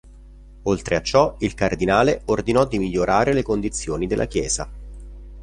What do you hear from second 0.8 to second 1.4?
a ciò,